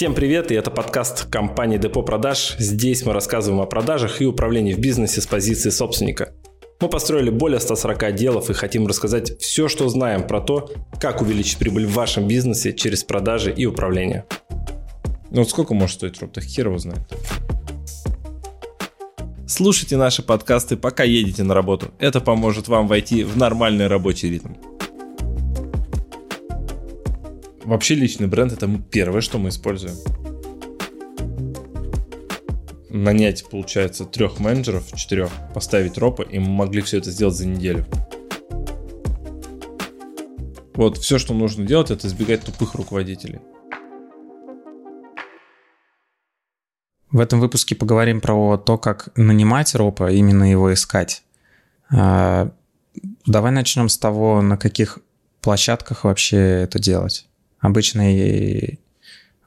[0.00, 2.56] Всем привет, и это подкаст компании Депо Продаж.
[2.58, 6.32] Здесь мы рассказываем о продажах и управлении в бизнесе с позиции собственника.
[6.80, 11.58] Мы построили более 140 отделов и хотим рассказать все, что знаем про то, как увеличить
[11.58, 14.24] прибыль в вашем бизнесе через продажи и управление.
[15.30, 16.42] Ну вот сколько может стоить робот?
[16.44, 17.02] Хер его знает.
[19.46, 21.88] Слушайте наши подкасты, пока едете на работу.
[21.98, 24.54] Это поможет вам войти в нормальный рабочий ритм.
[27.70, 29.94] Вообще личный бренд это первое, что мы используем.
[32.88, 37.86] Нанять, получается, трех менеджеров, четырех, поставить ропа, и мы могли все это сделать за неделю.
[40.74, 43.38] Вот все, что нужно делать, это избегать тупых руководителей.
[47.12, 51.22] В этом выпуске поговорим про то, как нанимать ропа, именно его искать.
[51.88, 52.50] А,
[53.26, 54.98] давай начнем с того, на каких
[55.40, 57.29] площадках вообще это делать
[57.60, 58.80] обычный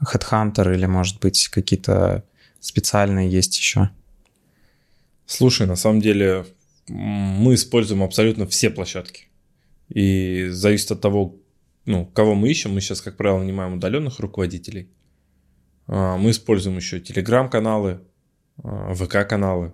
[0.02, 2.24] Headhunter или, может быть, какие-то
[2.60, 3.90] специальные есть еще?
[5.26, 6.46] Слушай, на самом деле
[6.88, 9.28] мы используем абсолютно все площадки.
[9.90, 11.36] И зависит от того,
[11.86, 12.74] ну, кого мы ищем.
[12.74, 14.90] Мы сейчас, как правило, нанимаем удаленных руководителей.
[15.88, 18.02] А, мы используем еще телеграм-каналы,
[18.64, 19.74] а, ВК-каналы.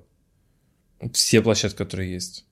[1.14, 2.46] Все площадки, которые есть.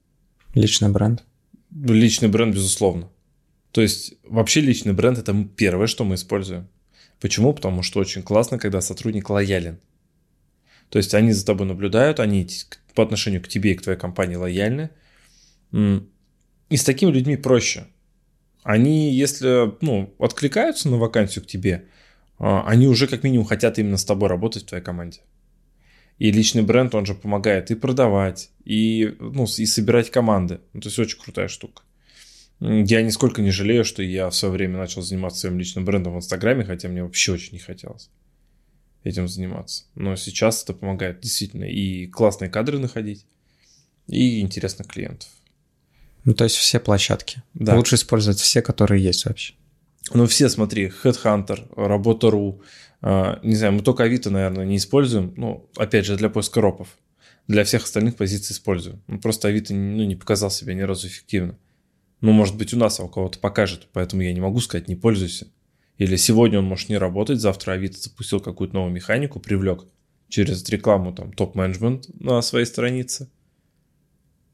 [0.54, 1.24] Личный бренд?
[1.72, 3.10] Личный бренд, безусловно.
[3.72, 6.68] То есть вообще личный бренд это первое, что мы используем.
[7.20, 7.54] Почему?
[7.54, 9.80] Потому что очень классно, когда сотрудник лоялен.
[10.90, 12.48] То есть они за тобой наблюдают, они
[12.96, 14.90] по отношению к тебе и к твоей компании лояльны.
[15.72, 17.88] И с такими людьми проще.
[18.64, 21.86] Они, если ну, откликаются на вакансию к тебе,
[22.38, 25.22] а, они уже как минимум хотят именно с тобой работать в твоей команде.
[26.18, 30.60] И личный бренд, он же помогает и продавать, и, ну, и собирать команды.
[30.74, 31.84] Ну, то есть очень крутая штука.
[32.60, 36.18] Я нисколько не жалею, что я в свое время начал заниматься своим личным брендом в
[36.18, 38.10] Инстаграме, хотя мне вообще очень не хотелось
[39.04, 39.86] этим заниматься.
[39.96, 43.26] Но сейчас это помогает действительно и классные кадры находить,
[44.08, 45.30] и интересных клиентов.
[46.24, 47.44] Ну, то есть все площадки.
[47.54, 47.76] Да.
[47.76, 49.54] Лучше использовать все, которые есть вообще.
[50.14, 52.62] Ну, все, смотри, Headhunter, Работа.ру,
[53.02, 56.90] э, не знаю, мы только Авито, наверное, не используем, ну, опять же, для поиска ропов.
[57.48, 59.02] Для всех остальных позиций используем.
[59.08, 61.58] Ну, просто Авито ну, не показал себя ни разу эффективно.
[62.22, 65.48] Ну, может быть, у нас, а кого-то покажет, поэтому я не могу сказать, не пользуйся.
[65.98, 69.86] Или сегодня он может не работать, завтра Авито запустил какую-то новую механику, привлек
[70.30, 73.30] через рекламу там топ-менеджмент на своей странице.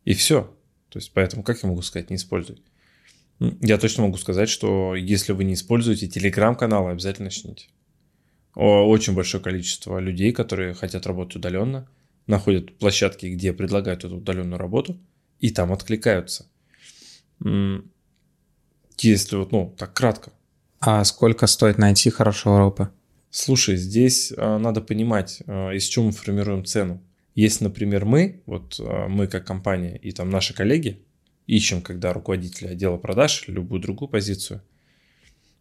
[0.05, 0.55] И все.
[0.89, 2.61] То есть, поэтому как я могу сказать, не используй?
[3.39, 7.67] Я точно могу сказать, что если вы не используете телеграм-каналы, обязательно начните.
[8.55, 11.89] Очень большое количество людей, которые хотят работать удаленно,
[12.27, 14.99] находят площадки, где предлагают эту удаленную работу,
[15.39, 16.47] и там откликаются.
[17.43, 20.31] Если вот, ну, так кратко.
[20.79, 22.91] А сколько стоит найти хорошего ропа?
[23.29, 27.01] Слушай, здесь а, надо понимать, а, из чего мы формируем цену.
[27.35, 31.01] Если, например, мы, вот а, мы как компания и там наши коллеги
[31.47, 34.61] ищем, когда руководителя отдела продаж, любую другую позицию,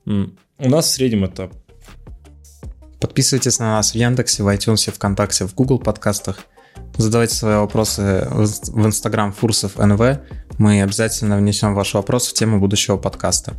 [0.05, 0.29] у
[0.59, 1.51] нас в среднем это...
[3.01, 6.41] Подписывайтесь на нас в Яндексе, в iTunes, ВКонтакте, в Google подкастах.
[6.97, 10.21] Задавайте свои вопросы в Instagram Фурсов НВ.
[10.59, 13.55] Мы обязательно внесем ваш вопрос в тему будущего подкаста.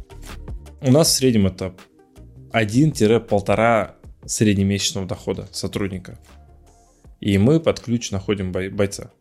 [0.81, 1.76] У нас в среднем это
[2.52, 3.92] 1-1,5
[4.26, 6.20] среднемесячного дохода сотрудника.
[7.20, 9.12] И мы под ключ находим бойца.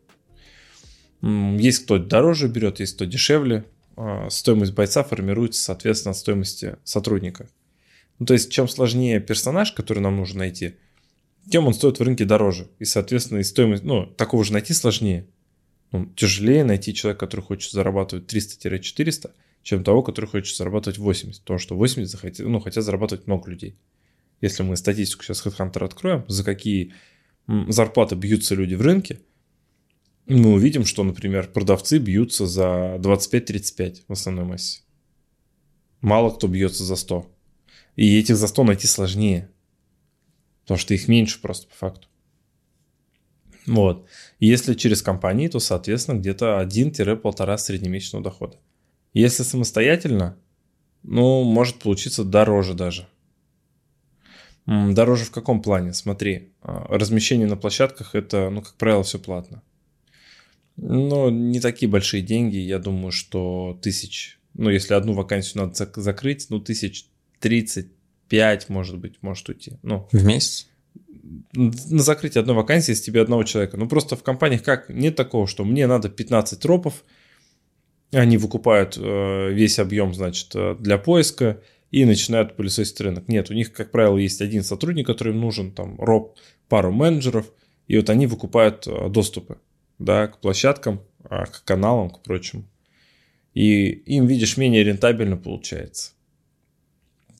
[1.21, 3.65] Есть кто дороже берет, есть кто дешевле.
[3.95, 7.49] А, стоимость бойца формируется, соответственно, от стоимости сотрудника.
[8.19, 10.75] Ну, то есть, чем сложнее персонаж, который нам нужно найти,
[11.49, 12.67] тем он стоит в рынке дороже.
[12.79, 15.27] И, соответственно, и стоимость, ну, такого же найти сложнее.
[15.93, 19.31] Ну, тяжелее найти человека, который хочет зарабатывать 300-400,
[19.61, 21.41] чем того, который хочет зарабатывать 80.
[21.41, 23.77] Потому что 80 захотят, ну, хотят зарабатывать много людей.
[24.41, 26.93] Если мы статистику сейчас HeadHunter откроем, за какие
[27.47, 29.21] зарплаты бьются люди в рынке,
[30.25, 34.81] мы увидим, что, например, продавцы бьются за 25-35 в основной массе.
[36.01, 37.31] Мало кто бьется за 100.
[37.97, 39.51] И этих за 100 найти сложнее.
[40.63, 42.07] Потому что их меньше просто по факту.
[43.65, 44.07] Вот.
[44.39, 48.57] Если через компании, то, соответственно, где-то 1-1,5 среднемесячного дохода.
[49.13, 50.37] Если самостоятельно,
[51.03, 53.07] ну, может получиться дороже даже.
[54.65, 55.93] Дороже в каком плане?
[55.93, 59.61] Смотри, а, размещение на площадках это, ну, как правило, все платно.
[60.77, 66.47] Но не такие большие деньги, я думаю, что тысяч, ну, если одну вакансию надо закрыть,
[66.49, 67.07] ну, тысяч
[67.39, 67.91] тридцать
[68.29, 69.73] 5, может быть, может уйти.
[69.83, 70.67] Ну, в месяц?
[71.53, 73.77] На закрытие одной вакансии с тебе одного человека.
[73.77, 74.89] Ну, просто в компаниях как?
[74.89, 77.03] Нет такого, что мне надо 15 тропов,
[78.11, 81.61] они выкупают э, весь объем, значит, э, для поиска,
[81.91, 83.27] и начинают пылесосить рынок.
[83.27, 86.37] Нет, у них, как правило, есть один сотрудник, который им нужен, там, роб,
[86.67, 87.51] пару менеджеров,
[87.87, 89.57] и вот они выкупают э, доступы,
[89.99, 92.63] да, к площадкам, а, к каналам, к прочему.
[93.53, 96.12] И им, видишь, менее рентабельно получается.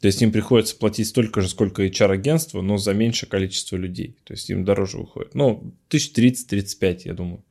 [0.03, 4.17] То есть им приходится платить столько же, сколько HR-агентство, но за меньшее количество людей.
[4.25, 5.33] То есть им дороже выходит.
[5.33, 7.41] Ну, 1030-35, я думаю.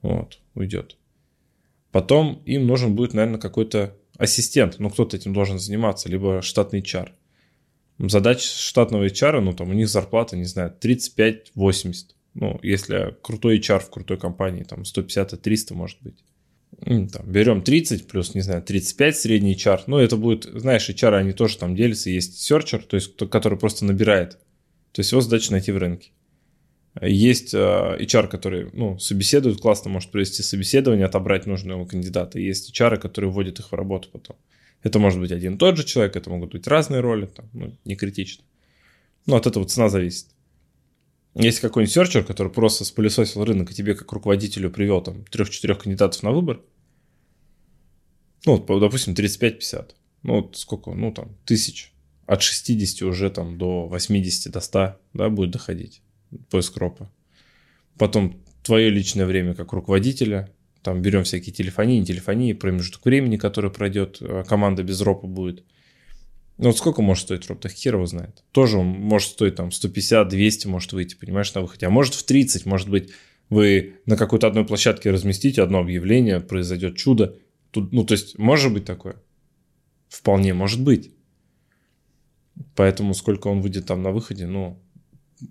[0.00, 0.96] Вот, уйдет.
[1.90, 4.76] Потом им нужен будет, наверное, какой-то ассистент.
[4.78, 7.10] Ну, кто-то этим должен заниматься, либо штатный HR.
[7.98, 11.94] Задача штатного HR, ну, там, у них зарплата, не знаю, 35-80.
[12.32, 16.24] Ну, если крутой HR в крутой компании, там, 150-300 может быть
[16.84, 19.82] там, берем 30 плюс, не знаю, 35 средний HR.
[19.86, 22.10] Ну, это будет, знаешь, HR, они тоже там делятся.
[22.10, 24.38] Есть серчер, то есть, который просто набирает.
[24.92, 26.10] То есть его задача найти в рынке.
[27.00, 32.38] Есть HR, который, ну, собеседует, классно может провести собеседование, отобрать нужного кандидата.
[32.38, 34.36] Есть HR, которые вводят их в работу потом.
[34.82, 37.72] Это может быть один и тот же человек, это могут быть разные роли, там, ну,
[37.84, 38.44] не критично.
[39.26, 40.26] Ну, от этого цена зависит.
[41.34, 46.22] Есть какой-нибудь серчер, который просто спылесосил рынок и тебе как руководителю привел там трех-четырех кандидатов
[46.22, 46.60] на выбор,
[48.46, 49.90] ну, вот, допустим, 35-50.
[50.22, 51.92] Ну, вот сколько, ну, там, тысяч.
[52.26, 56.02] От 60 уже там до 80, до 100, да, будет доходить
[56.50, 57.10] поиск ропа.
[57.98, 60.50] Потом твое личное время как руководителя,
[60.82, 65.64] там берем всякие телефонии, не телефонии, промежуток времени, который пройдет, а команда без ропа будет.
[66.58, 68.44] Ну вот сколько может стоить роп, так хер его знает.
[68.52, 71.86] Тоже он может стоить там 150, 200 может выйти, понимаешь, на выходе.
[71.86, 73.10] А может в 30, может быть,
[73.48, 77.36] вы на какой-то одной площадке разместите одно объявление, произойдет чудо.
[77.72, 79.16] Тут, ну, то есть, может быть такое?
[80.08, 81.10] Вполне может быть.
[82.76, 84.80] Поэтому сколько он выйдет там на выходе, ну,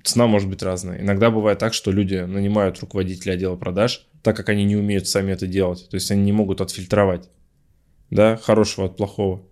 [0.03, 1.01] цена может быть разная.
[1.01, 5.31] Иногда бывает так, что люди нанимают руководителя отдела продаж, так как они не умеют сами
[5.31, 5.89] это делать.
[5.89, 7.29] То есть они не могут отфильтровать,
[8.12, 9.44] да, хорошего от плохого.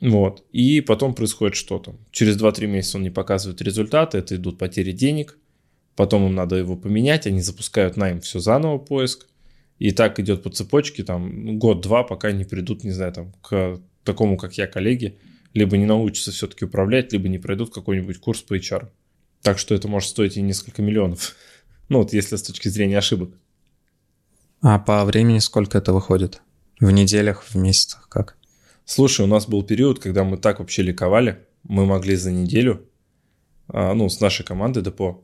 [0.00, 0.44] Вот.
[0.50, 1.94] И потом происходит что-то.
[2.10, 5.38] Через 2-3 месяца он не показывает результаты, это идут потери денег.
[5.94, 9.28] Потом им надо его поменять, они запускают найм все заново поиск.
[9.78, 14.36] И так идет по цепочке там год-два, пока не придут, не знаю, там к такому,
[14.36, 15.16] как я, коллеге,
[15.52, 18.88] либо не научатся все-таки управлять, либо не пройдут какой-нибудь курс по HR.
[19.42, 21.36] Так что это может стоить и несколько миллионов.
[21.90, 23.34] Ну вот если с точки зрения ошибок.
[24.62, 26.40] А по времени сколько это выходит?
[26.80, 28.38] В неделях, в месяцах, как?
[28.86, 31.40] Слушай, у нас был период, когда мы так вообще ликовали.
[31.62, 32.88] Мы могли за неделю,
[33.68, 35.23] а, ну, с нашей командой депо,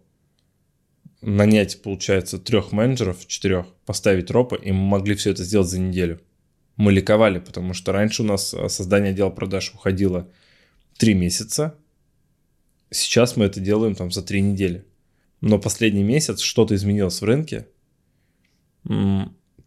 [1.23, 6.21] нанять, получается, трех менеджеров, четырех, поставить ропа, и мы могли все это сделать за неделю.
[6.77, 10.29] Мы ликовали, потому что раньше у нас а, создание отдела продаж уходило
[10.97, 11.75] три месяца.
[12.91, 14.85] Сейчас мы это делаем там за три недели.
[15.41, 17.67] Но последний месяц что-то изменилось в рынке.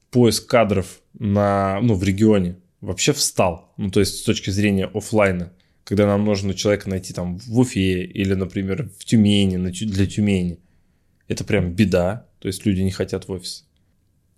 [0.09, 3.73] Поиск кадров на, ну, в регионе вообще встал.
[3.77, 5.53] Ну, то есть с точки зрения офлайна,
[5.83, 10.59] когда нам нужно человека найти там в Уфе или, например, в Тюмени, для Тюмени.
[11.27, 13.67] Это прям беда, то есть люди не хотят в офис.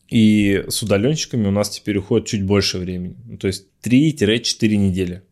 [0.09, 5.23] И с удаленщиками у нас теперь уходит чуть больше времени, ну, то есть 3-4 недели.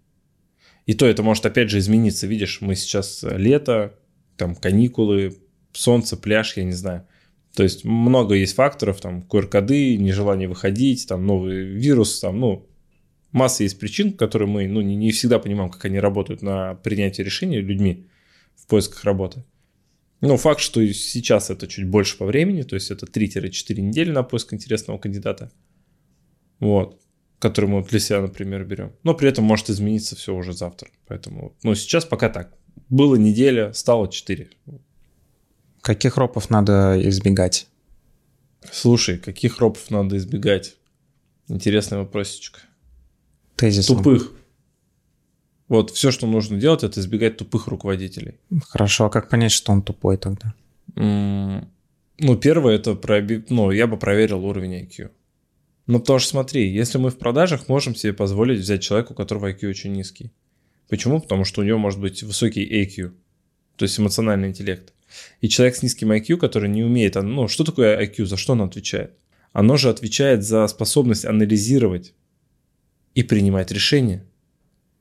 [0.86, 3.94] И то это может опять же измениться, видишь, мы сейчас лето,
[4.36, 5.38] там каникулы,
[5.72, 7.08] солнце, пляж, я не знаю.
[7.56, 12.68] То есть много есть факторов, там QR-коды, нежелание выходить, там новый вирус, там, ну,
[13.32, 17.24] масса есть причин, которые мы ну, не, не всегда понимаем, как они работают на принятие
[17.24, 18.08] решений людьми
[18.56, 19.44] в поисках работы.
[20.28, 24.24] Но факт, что сейчас это чуть больше по времени, то есть это 3-4 недели на
[24.24, 25.52] поиск интересного кандидата,
[26.60, 27.02] вот,
[27.40, 28.94] который мы для себя, например, берем.
[29.04, 30.90] Но при этом может измениться все уже завтра.
[31.08, 32.54] Поэтому, ну, сейчас пока так.
[32.88, 34.50] Было неделя, стало 4.
[35.82, 37.68] Каких ропов надо избегать?
[38.72, 40.78] Слушай, каких ропов надо избегать?
[41.50, 42.62] Интересный вопросичек
[43.58, 43.98] тезисом.
[43.98, 44.32] Тупых.
[45.68, 48.36] Вот все, что нужно делать, это избегать тупых руководителей.
[48.68, 50.54] Хорошо, а как понять, что он тупой тогда?
[50.96, 53.44] ну, первое, это проби...
[53.50, 55.10] ну, я бы проверил уровень IQ.
[55.88, 59.52] Ну, потому что смотри, если мы в продажах можем себе позволить взять человека, у которого
[59.52, 60.32] IQ очень низкий.
[60.88, 61.20] Почему?
[61.20, 63.12] Потому что у него может быть высокий AQ,
[63.76, 64.94] то есть эмоциональный интеллект.
[65.42, 68.66] И человек с низким IQ, который не умеет, ну, что такое IQ, за что оно
[68.66, 69.18] отвечает?
[69.52, 72.14] Оно же отвечает за способность анализировать
[73.14, 74.26] и принимать решения.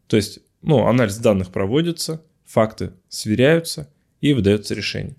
[0.06, 5.16] То есть, ну, анализ данных проводится, факты сверяются и выдается решение.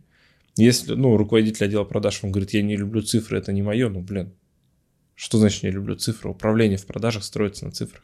[0.55, 4.01] Если, ну, руководитель отдела продаж, он говорит, я не люблю цифры, это не мое, ну,
[4.01, 4.33] блин,
[5.15, 6.29] что значит не люблю цифры?
[6.29, 8.03] Управление в продажах строится на цифрах.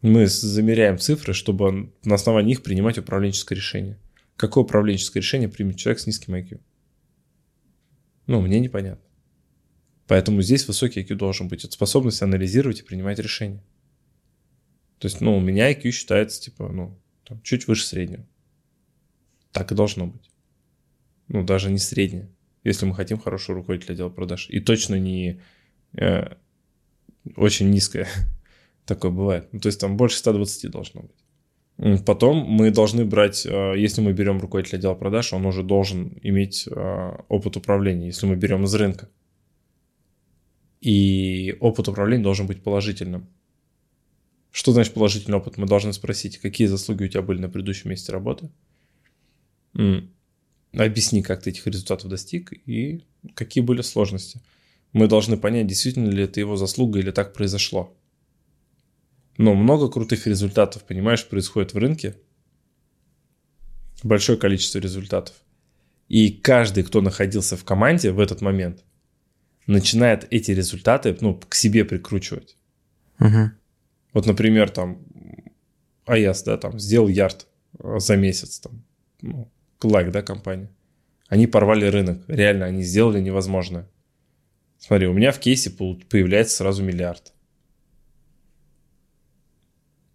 [0.00, 3.98] Мы замеряем цифры, чтобы на основании них принимать управленческое решение.
[4.36, 6.60] Какое управленческое решение примет человек с низким IQ?
[8.26, 9.04] Ну, мне непонятно.
[10.08, 11.64] Поэтому здесь высокий IQ должен быть.
[11.64, 13.62] Это способность анализировать и принимать решения.
[15.02, 18.24] То есть, ну, у меня IQ считается, типа, ну, там, чуть выше среднего.
[19.50, 20.30] Так и должно быть.
[21.26, 22.30] Ну, даже не среднее,
[22.62, 24.46] если мы хотим хорошего руководителя отдела продаж.
[24.48, 25.40] И точно не
[25.94, 26.36] э,
[27.34, 28.06] очень низкое.
[28.86, 29.48] Такое бывает.
[29.50, 32.04] Ну, то есть там больше 120 должно быть.
[32.06, 36.68] Потом мы должны брать, э, если мы берем руководителя отдела продаж, он уже должен иметь
[36.68, 39.08] э, опыт управления, если мы берем из рынка.
[40.80, 43.26] И опыт управления должен быть положительным.
[44.52, 45.56] Что значит положительный опыт?
[45.56, 48.50] Мы должны спросить, какие заслуги у тебя были на предыдущем месте работы.
[50.72, 53.04] Объясни, как ты этих результатов достиг и
[53.34, 54.40] какие были сложности.
[54.92, 57.96] Мы должны понять, действительно ли это его заслуга или так произошло.
[59.38, 62.16] Но много крутых результатов, понимаешь, происходит в рынке.
[64.02, 65.34] Большое количество результатов.
[66.08, 68.84] И каждый, кто находился в команде в этот момент,
[69.66, 72.58] начинает эти результаты ну, к себе прикручивать.
[73.18, 73.52] Угу.
[74.12, 74.98] Вот, например, там
[76.06, 77.46] АЯС, да, там сделал ярд
[77.78, 78.84] э, за месяц, там,
[79.20, 79.50] ну,
[79.80, 80.70] да, компания.
[81.28, 83.88] Они порвали рынок, реально, они сделали невозможное.
[84.78, 87.32] Смотри, у меня в кейсе появляется сразу миллиард.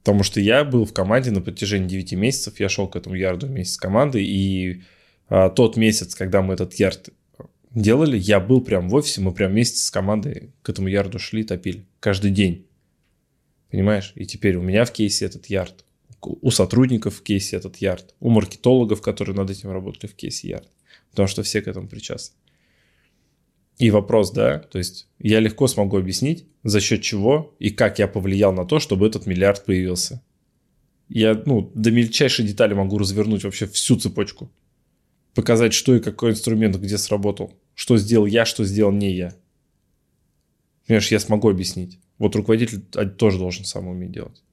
[0.04, 3.48] Потому что я был в команде на протяжении 9 месяцев, я шел к этому ярду
[3.48, 4.84] вместе с командой, и
[5.28, 7.10] а, тот месяц, когда мы этот ярд
[7.72, 11.44] делали, я был прям в офисе, мы прям вместе с командой к этому ярду шли,
[11.44, 11.86] топили.
[12.00, 12.67] Каждый день.
[13.72, 14.14] Понимаешь?
[14.16, 15.84] И теперь у меня в кейсе этот ярд,
[16.22, 20.68] у сотрудников в кейсе этот ярд, у маркетологов, которые над этим работали в кейсе ярд.
[21.12, 22.36] Потому что все к этому причастны.
[23.78, 28.08] И вопрос, да, то есть я легко смогу объяснить, за счет чего и как я
[28.08, 30.24] повлиял на то, чтобы этот миллиард появился.
[31.10, 34.52] Я, ну, до мельчайшей детали могу развернуть вообще всю цепочку.
[35.36, 37.54] Показать, что и какой инструмент где сработал.
[37.76, 39.36] Что сделал я, что сделал не я.
[40.88, 42.00] Понимаешь, я смогу объяснить.
[42.20, 42.82] Вот руководитель
[43.18, 44.44] тоже должен сам уметь делать.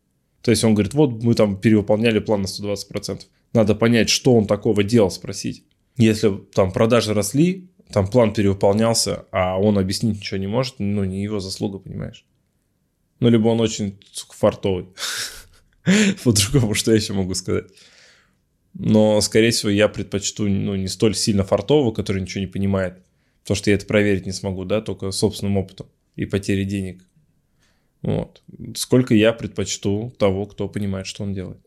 [0.43, 3.23] То есть он говорит, вот мы там перевыполняли план на 120%.
[3.55, 5.65] Надо понять, что он такого делал, спросить.
[5.97, 11.23] Если там продажи росли, там план перевыполнялся, а он объяснить ничего не может, ну, не
[11.23, 12.27] его заслуга, понимаешь?
[13.21, 14.89] Ну, либо он очень сука, фартовый.
[16.25, 17.67] По-другому, что я еще могу сказать?
[18.75, 23.03] Но, скорее всего, я предпочту ну, не столь сильно фартового, который ничего не понимает.
[23.43, 27.05] Потому что я это проверить не смогу, да, только собственным опытом и потерей денег.
[28.05, 28.43] Вот.
[28.77, 31.65] Сколько я предпочту того, кто понимает, что он делает.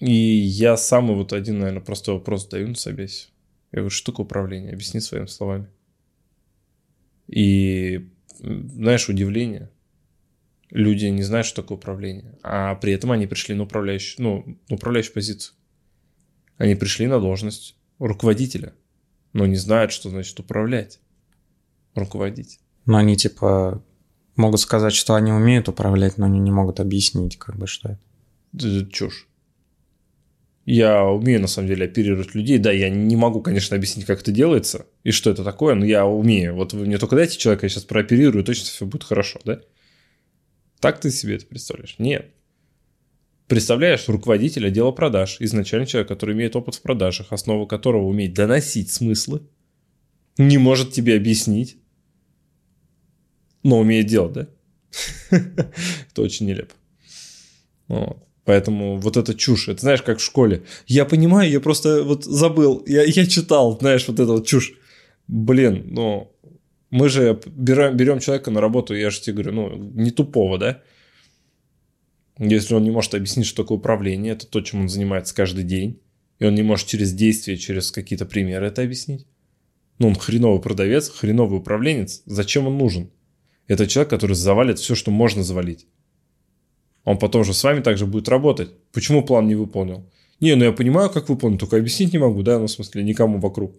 [0.00, 3.28] И я самый вот один, наверное, простой вопрос задаю на собесе.
[3.72, 4.72] Я говорю, что такое управление?
[4.72, 5.68] Объясни своими словами.
[7.28, 9.70] И, знаешь, удивление.
[10.70, 12.38] Люди не знают, что такое управление.
[12.42, 15.56] А при этом они пришли на управляющую, ну, на управляющую позицию.
[16.56, 18.74] Они пришли на должность руководителя,
[19.34, 21.00] но не знают, что значит управлять,
[21.94, 22.60] руководить.
[22.86, 23.84] Но они типа
[24.36, 28.00] могут сказать, что они умеют управлять, но они не могут объяснить, как бы, что это.
[28.54, 29.28] Это чушь.
[30.64, 32.58] Я умею, на самом деле, оперировать людей.
[32.58, 36.06] Да, я не могу, конечно, объяснить, как это делается и что это такое, но я
[36.06, 36.56] умею.
[36.56, 39.60] Вот вы мне только дайте человека, я сейчас прооперирую, точно все будет хорошо, да?
[40.80, 41.94] Так ты себе это представляешь?
[41.98, 42.32] Нет.
[43.46, 48.90] Представляешь руководителя отдела продаж, изначально человек, который имеет опыт в продажах, основу которого умеет доносить
[48.90, 49.42] смыслы,
[50.36, 51.78] не может тебе объяснить,
[53.66, 54.48] но умеет делать, да?
[55.30, 56.74] Это очень нелепо.
[58.44, 59.68] Поэтому вот это чушь.
[59.68, 60.62] Это знаешь, как в школе.
[60.86, 62.82] Я понимаю, я просто вот забыл.
[62.86, 64.74] Я, я читал, знаешь, вот это вот чушь.
[65.26, 66.32] Блин, ну,
[66.90, 70.82] мы же берем, берем человека на работу, я же тебе говорю, ну, не тупого, да?
[72.38, 76.00] Если он не может объяснить, что такое управление, это то, чем он занимается каждый день,
[76.38, 79.26] и он не может через действия, через какие-то примеры это объяснить,
[79.98, 83.10] ну, он хреновый продавец, хреновый управленец, зачем он нужен?
[83.68, 85.86] Это человек, который завалит все, что можно завалить.
[87.04, 88.70] Он потом же с вами также будет работать.
[88.92, 90.08] Почему план не выполнил?
[90.40, 93.38] Не, ну я понимаю, как выполнить, только объяснить не могу, да, ну в смысле никому
[93.38, 93.74] вокруг.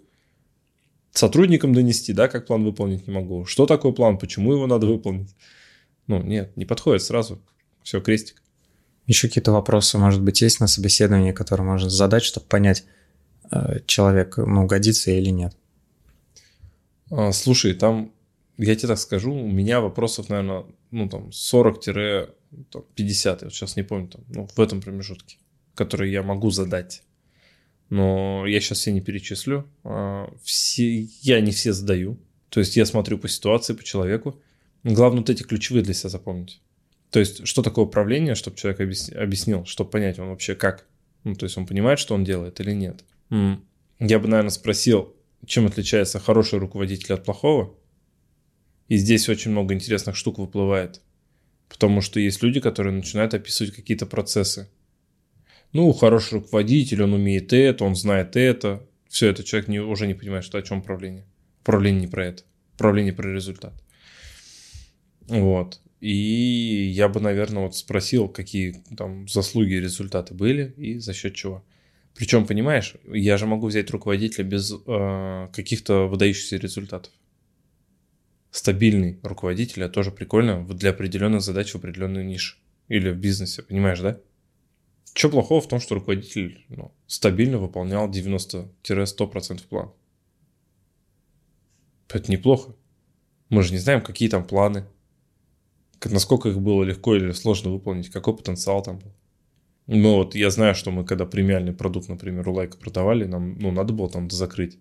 [1.12, 3.46] Сотрудникам донести, да, как план выполнить не могу.
[3.46, 5.36] Что такое план, почему его надо выполнить?
[6.08, 7.42] Ну, нет, не подходит сразу.
[7.84, 8.42] Все, крестик.
[9.08, 12.86] Еще какие-то вопросы, может быть, есть на собеседовании, которые можно задать, чтобы понять,
[13.52, 15.56] э, человек, ну, годится или нет?
[17.10, 18.12] А, слушай, там
[18.58, 22.30] я тебе так скажу, у меня вопросов, наверное, ну, там, 40-50,
[23.26, 25.38] я вот сейчас не помню, там, ну, в этом промежутке,
[25.76, 27.04] которые я могу задать.
[27.90, 29.66] Но я сейчас все не перечислю.
[29.84, 32.18] А, все, я не все задаю.
[32.50, 34.42] То есть я смотрю по ситуации, по человеку.
[34.84, 36.62] Главное вот эти ключевые для себя запомнить.
[37.12, 40.86] То есть что такое управление, чтобы человек объяснил, чтобы понять, он вообще как.
[41.24, 43.04] Ну, то есть он понимает, что он делает или нет.
[43.30, 47.76] Я бы, наверное, спросил, чем отличается хороший руководитель от плохого.
[48.88, 51.02] И здесь очень много интересных штук выплывает.
[51.70, 54.70] Потому что есть люди, которые начинают описывать какие-то процессы.
[55.74, 58.88] Ну, хороший руководитель, он умеет это, он знает это.
[59.10, 61.26] Все, это человек не, уже не понимает, что о чем управление.
[61.62, 62.44] Управление не про это.
[62.76, 63.74] Управление про результат.
[65.28, 65.82] Вот.
[66.00, 71.34] И я бы, наверное, вот спросил, какие там заслуги и результаты были и за счет
[71.34, 71.66] чего.
[72.16, 77.12] Причем, понимаешь, я же могу взять руководителя без э, каких-то выдающихся результатов.
[78.58, 82.58] Стабильный руководитель, это тоже прикольно для определенных задач в определенную нишу.
[82.88, 84.20] Или в бизнесе, понимаешь, да?
[85.14, 89.92] Что плохого в том, что руководитель ну, стабильно выполнял 90-100% план?
[92.10, 92.76] Это неплохо.
[93.50, 94.88] Мы же не знаем, какие там планы,
[96.04, 99.14] насколько их было легко или сложно выполнить, какой потенциал там был.
[99.86, 103.70] Ну вот я знаю, что мы когда премиальный продукт, например, у Лайка продавали, нам ну,
[103.70, 104.80] надо было там закрыть.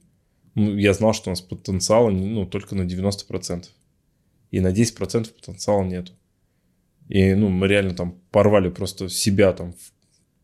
[0.56, 3.66] Ну, я знал, что у нас потенциала ну, только на 90%.
[4.50, 6.12] И на 10% потенциала нету.
[7.08, 9.74] И ну, мы реально там порвали просто себя там,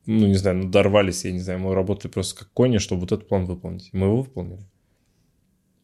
[0.04, 3.26] ну не знаю, надорвались, я не знаю, мы работали просто как кони, чтобы вот этот
[3.26, 3.88] план выполнить.
[3.92, 4.62] Мы его выполнили.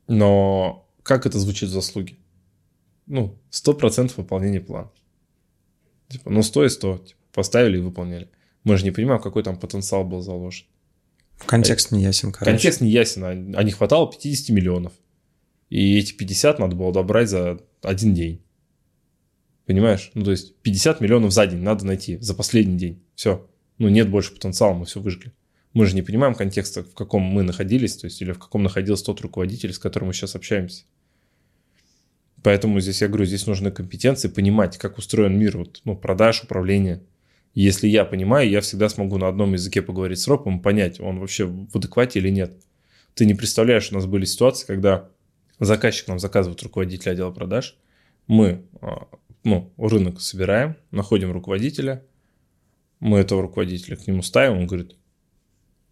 [0.09, 2.17] Но как это звучит в заслуге?
[3.07, 4.91] Ну, 100% выполнения плана.
[6.09, 6.99] Типа, ну 100 и 100.
[6.99, 8.29] Типа, поставили и выполнили.
[8.63, 10.67] Мы же не понимаем, какой там потенциал был заложен.
[11.47, 12.51] Контекст не ясен, короче.
[12.51, 14.93] Контекст не ясен, а, а не хватало 50 миллионов.
[15.71, 18.43] И эти 50 надо было добрать за один день.
[19.67, 20.11] Понимаешь?
[20.15, 23.03] Ну, то есть 50 миллионов за день надо найти, за последний день.
[23.15, 23.49] Все.
[23.77, 25.33] Ну, нет больше потенциала, мы все выжгли.
[25.75, 29.05] Мы же не понимаем контекста, в каком мы находились, то есть или в каком находился
[29.05, 30.85] тот руководитель, с которым мы сейчас общаемся.
[32.43, 37.03] Поэтому здесь я говорю, здесь нужны компетенции, понимать, как устроен мир, вот, ну, продаж, управление–
[37.63, 41.45] если я понимаю, я всегда смогу на одном языке поговорить с ропом, понять, он вообще
[41.45, 42.57] в адеквате или нет.
[43.15, 45.11] Ты не представляешь, у нас были ситуации, когда
[45.59, 47.77] заказчик нам заказывает руководителя отдела продаж,
[48.29, 49.09] мы а,
[49.43, 52.05] ну, рынок собираем, находим руководителя,
[53.01, 54.95] мы этого руководителя к нему ставим, он говорит,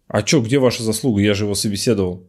[0.07, 2.25] а что, где ваша заслуга, я же его собеседовал.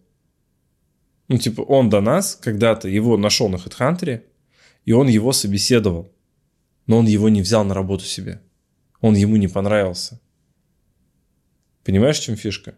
[1.29, 4.21] Ну, типа, он до нас когда-то его нашел на HeadHunter,
[4.85, 6.11] и он его собеседовал,
[6.89, 8.43] но он его не взял на работу себе
[9.01, 10.21] он ему не понравился.
[11.85, 12.77] Понимаешь, в чем фишка?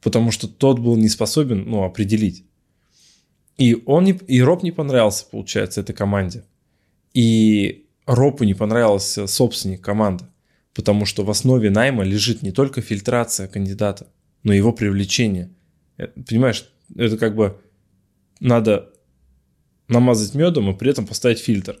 [0.00, 2.44] Потому что тот был не способен, ну, определить.
[3.56, 6.44] И он не, и Роб не понравился, получается, этой команде.
[7.14, 10.26] И Робу не понравился собственник команды.
[10.74, 14.08] Потому что в основе найма лежит не только фильтрация кандидата,
[14.42, 15.50] но и его привлечение.
[15.98, 17.60] Э, понимаешь, это как бы
[18.40, 18.92] надо
[19.88, 21.80] намазать медом и при этом поставить фильтр,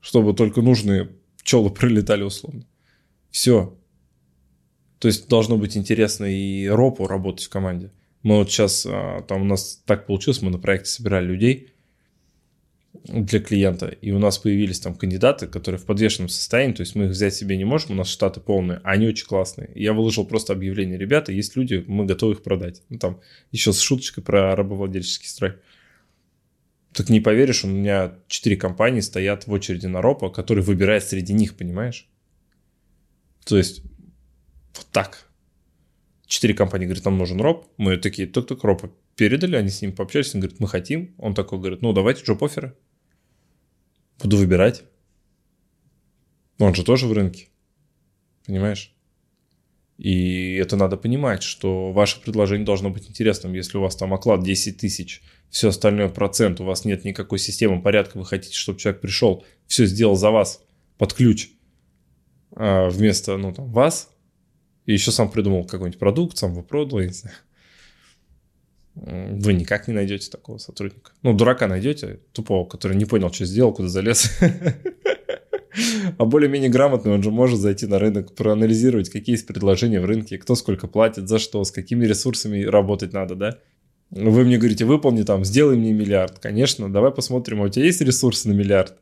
[0.00, 2.64] чтобы только нужные пчелы прилетали условно.
[3.30, 3.76] Все.
[4.98, 7.92] То есть должно быть интересно и ропу работать в команде.
[8.22, 11.72] Мы вот сейчас, а, там у нас так получилось, мы на проекте собирали людей
[13.04, 17.04] для клиента, и у нас появились там кандидаты, которые в подвешенном состоянии, то есть мы
[17.04, 19.70] их взять себе не можем, у нас штаты полные, а они очень классные.
[19.74, 22.82] Я выложил просто объявление, ребята, есть люди, мы готовы их продать.
[22.88, 23.20] Ну, там
[23.52, 25.54] еще с шуточкой про рабовладельческий строй.
[26.92, 31.32] Так не поверишь, у меня четыре компании стоят в очереди на ропа, который выбирает среди
[31.32, 32.08] них, понимаешь?
[33.48, 33.80] То есть
[34.74, 35.26] вот так.
[36.26, 37.66] Четыре компании говорят, нам нужен роб.
[37.78, 41.14] Мы такие, только ропа передали, они с ним пообщались, он говорит, мы хотим.
[41.16, 42.76] Он такой говорит, ну давайте джоп-оферы.
[44.22, 44.84] Буду выбирать.
[46.58, 47.48] Он же тоже в рынке.
[48.44, 48.94] Понимаешь?
[49.96, 53.54] И это надо понимать, что ваше предложение должно быть интересным.
[53.54, 57.80] Если у вас там оклад 10 тысяч, все остальное процент, у вас нет никакой системы
[57.80, 60.62] порядка, вы хотите, чтобы человек пришел, все сделал за вас
[60.98, 61.48] под ключ–
[62.50, 64.10] вместо, ну, там, вас,
[64.86, 67.36] и еще сам придумал какой-нибудь продукт, сам его продал, я не знаю.
[68.94, 71.12] Вы никак не найдете такого сотрудника.
[71.22, 74.30] Ну, дурака найдете, тупого, который не понял, что сделал, куда залез.
[76.18, 80.36] А более-менее грамотный он же может зайти на рынок, проанализировать, какие есть предложения в рынке,
[80.36, 83.58] кто сколько платит, за что, с какими ресурсами работать надо, да?
[84.10, 86.38] Вы мне говорите, выполни там, сделай мне миллиард.
[86.38, 88.96] Конечно, давай посмотрим, а у тебя есть ресурсы на миллиард?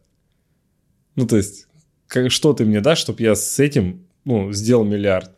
[1.15, 1.66] Ну, то есть,
[2.09, 5.31] как, что ты мне дашь, чтобы я с этим ну, сделал миллиард?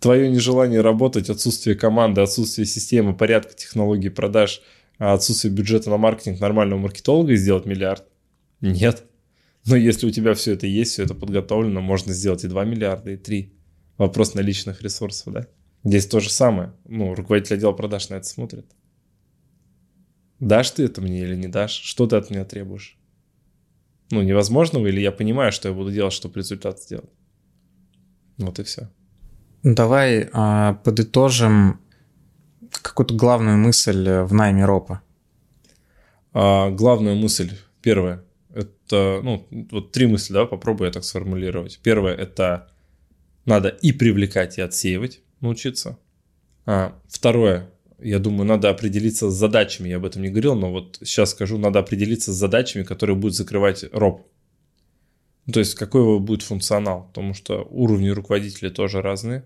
[0.00, 4.62] Твое нежелание работать, отсутствие команды, отсутствие системы, порядка, технологий продаж,
[4.98, 8.04] а отсутствие бюджета на маркетинг нормального маркетолога и сделать миллиард?
[8.60, 9.04] Нет.
[9.64, 13.12] Но если у тебя все это есть, все это подготовлено, можно сделать и 2 миллиарда,
[13.12, 13.52] и 3.
[13.98, 15.46] Вопрос наличных ресурсов, да?
[15.84, 16.72] Здесь то же самое.
[16.84, 18.66] Ну, руководитель отдела продаж на это смотрит.
[20.40, 21.72] Дашь ты это мне или не дашь?
[21.72, 22.98] Что ты от меня требуешь?
[24.12, 27.10] Ну, невозможного, или я понимаю, что я буду делать, чтобы результат сделать.
[28.36, 28.90] Вот и все.
[29.62, 31.80] Давай а, подытожим
[32.82, 35.00] какую-то главную мысль в найме ропа.
[36.34, 38.22] А, главная мысль, первая,
[38.54, 41.80] Это, ну, вот три мысли, да, попробую я так сформулировать.
[41.82, 42.70] Первое– это
[43.46, 45.98] надо и привлекать, и отсеивать научиться.
[46.66, 47.70] А, второе,
[48.02, 49.88] я думаю, надо определиться с задачами.
[49.88, 53.36] Я об этом не говорил, но вот сейчас скажу, надо определиться с задачами, которые будут
[53.36, 54.26] закрывать роб.
[55.52, 59.44] То есть какой его будет функционал, потому что уровни руководителей тоже разные.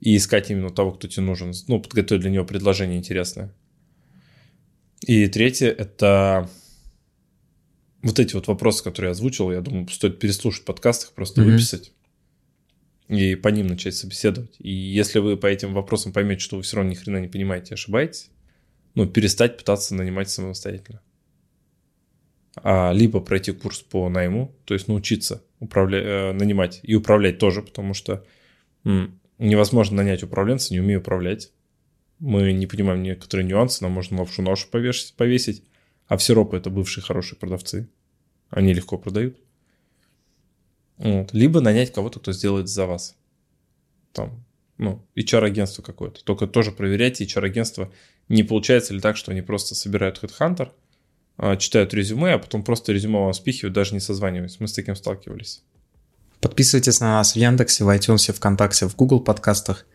[0.00, 1.52] И искать именно того, кто тебе нужен.
[1.66, 3.52] Ну, подготовить для него предложение интересное.
[5.06, 6.48] И третье– это
[8.02, 11.44] вот эти вот вопросы, которые я озвучил, я думаю, стоит переслушать в подкастах, просто mm-hmm.
[11.44, 11.92] выписать
[13.08, 14.56] и по ним начать собеседовать.
[14.58, 17.74] И если вы по этим вопросам поймете, что вы все равно ни хрена не понимаете,
[17.74, 18.30] ошибаетесь,
[18.94, 21.00] ну, перестать пытаться нанимать самостоятельно.
[22.56, 27.62] А либо пройти курс по найму, то есть научиться управлять, э, нанимать и управлять тоже,
[27.62, 28.24] потому что
[28.84, 31.52] м, невозможно нанять управленца, не умея управлять.
[32.18, 35.62] Мы не понимаем некоторые нюансы, нам можно лапшу на уши повесить, повесить.
[36.08, 37.88] А все ропы это бывшие хорошие продавцы.
[38.50, 39.36] Они легко продают.
[40.98, 41.32] Вот.
[41.32, 43.16] Либо нанять кого-то, кто сделает за вас.
[44.12, 44.44] Там,
[44.78, 46.24] ну, HR-агентство какое-то.
[46.24, 47.92] Только тоже проверяйте HR-агентство.
[48.28, 50.70] Не получается ли так, что они просто собирают HeadHunter,
[51.36, 54.58] а, читают резюме, а потом просто резюме вам спихивают, даже не созваниваясь.
[54.60, 55.62] Мы с таким сталкивались.
[56.40, 59.86] Подписывайтесь на нас в Яндексе, в iTunes, ВКонтакте, в Google подкастах.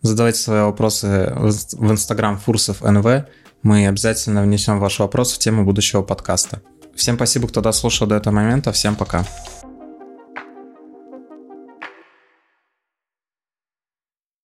[0.00, 3.26] Задавайте свои вопросы в Instagram Фурсов НВ.
[3.62, 6.60] Мы обязательно внесем ваш вопрос в тему будущего подкаста.
[6.96, 8.72] Всем спасибо, кто дослушал до этого момента.
[8.72, 9.24] Всем пока.